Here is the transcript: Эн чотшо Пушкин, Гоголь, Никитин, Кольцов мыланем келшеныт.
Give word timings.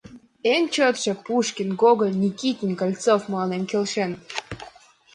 Эн 0.53 0.63
чотшо 0.73 1.13
Пушкин, 1.25 1.69
Гоголь, 1.81 2.19
Никитин, 2.23 2.71
Кольцов 2.79 3.21
мыланем 3.31 3.63
келшеныт. 3.69 4.23